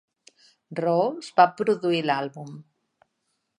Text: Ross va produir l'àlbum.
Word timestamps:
Ross 0.79 1.29
va 1.41 1.45
produir 1.61 2.01
l'àlbum. 2.11 2.59